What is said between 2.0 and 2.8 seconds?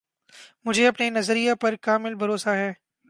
بھروسہ ہے